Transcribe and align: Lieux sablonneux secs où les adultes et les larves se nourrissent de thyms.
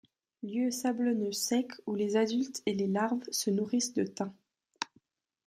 Lieux 0.41 0.71
sablonneux 0.71 1.31
secs 1.31 1.79
où 1.85 1.93
les 1.93 2.17
adultes 2.17 2.63
et 2.65 2.73
les 2.73 2.87
larves 2.87 3.21
se 3.29 3.51
nourrissent 3.51 3.93
de 3.93 4.01
thyms. 4.03 4.33